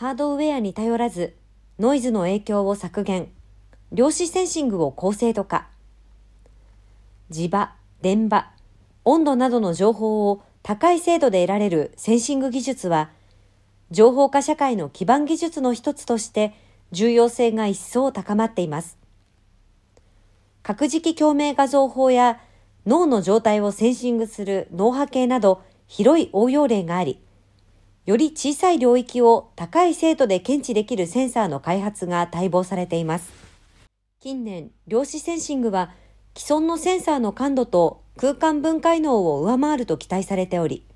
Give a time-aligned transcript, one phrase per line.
[0.00, 1.34] ハードウェアに頼らず、
[1.80, 3.32] ノイズの影響を削減、
[3.90, 5.66] 量子センシングを高精度化、
[7.32, 8.48] 磁場、電場、
[9.04, 13.10] 温度などの情報を高い精度で得られるセンシング技術は、
[13.90, 16.54] 情報化社会の基盤技術の一つとして
[16.92, 18.98] 重要性が一層高まっています。
[20.62, 22.38] 核磁気共鳴画像法や
[22.86, 27.20] 脳の状態をセンシングする脳波計など広い応用例があり、
[28.08, 33.30] より小さい領域を高い精度で検知できるセンサーの開発が待望されています。
[34.18, 35.92] 近年、量子センシングは
[36.34, 40.86] 既存のセンサーの感度と空間分解能を上回ると期待されており、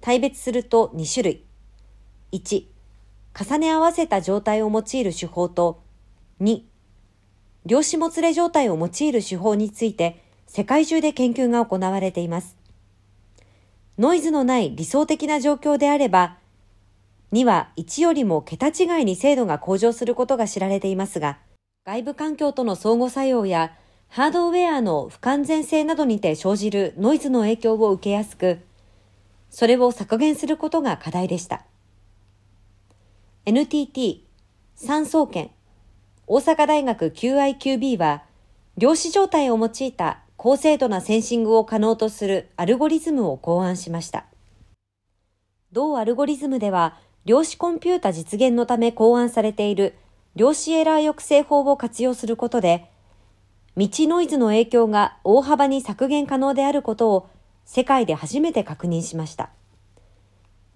[0.00, 1.44] 大別すると2種類。
[2.32, 2.64] 1、
[3.38, 5.82] 重ね合わせた状態を用いる手法と、
[6.40, 6.62] 2、
[7.66, 12.61] 量子もつれ状態を用いる手法について世界中で研究が行われています。
[13.98, 16.38] ノイズのない理想的な状況であれば、
[17.32, 21.38] 2は1よりも桁違いに精度が向上することが知られていますが、
[21.84, 23.72] 外部環境との相互作用や
[24.08, 28.60] ハードウェアの不完全性などにて生じるノイズの影響を受けやすく、
[29.50, 31.64] それを削減することが課題でした。
[33.44, 34.26] NTT、
[34.74, 35.50] 三総研、
[36.26, 38.22] 大阪大学 QIQB は、
[38.78, 44.24] 量子状態を用いた高精度なセンシングを可能とするアルゴリズムを考案しました。
[45.70, 49.94] 同アルゴリズムでは、量子コンピュータ実現のため考案されている
[50.34, 52.90] 量子エラー抑制法を活用することで、
[53.76, 57.30] 道ノイズの影響が大幅に削減可能であることを
[57.64, 59.50] 世界で初めて確認しました。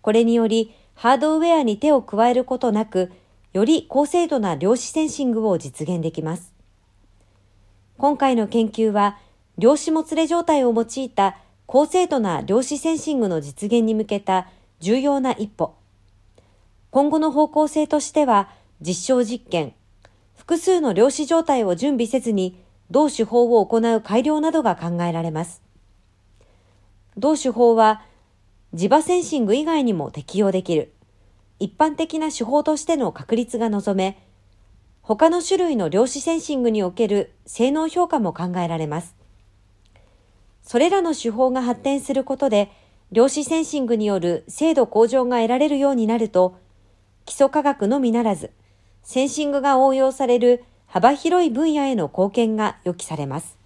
[0.00, 3.10] これにより、ハードウェアに手を加えることなく、
[3.52, 6.54] より高精度な量子センシングを実現できます。
[7.98, 9.18] 今回の研究は、
[9.58, 14.48] 量子もつれ状態を用いた高精度な量子センシングの実現に向けた
[14.80, 15.74] 重要な一歩。
[16.90, 18.48] 今後の方向性としては、
[18.80, 19.74] 実証実験、
[20.34, 25.62] 複数の量子状態を準備せずに同手法を行う改良などが考えられます。
[27.16, 28.02] 同手法は
[28.74, 30.92] 磁場センシング以外にも適用できる
[31.58, 34.22] 一般的な手法としての確立が望め、
[35.02, 39.16] 他の種類の量子センシングにおける性能評価も考えられます。
[40.66, 42.72] それらの手法が発展することで、
[43.12, 46.58] 量子センシングによる精度向上が得られるようになると、
[47.24, 48.50] 基礎科学のみならず、
[49.04, 53.56] センシングが応用される幅広い分野への貢献が予期されます。